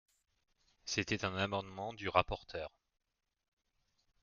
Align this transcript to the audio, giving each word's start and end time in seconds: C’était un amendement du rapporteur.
C’était 0.83 1.25
un 1.25 1.35
amendement 1.35 1.93
du 1.93 2.09
rapporteur. 2.09 2.71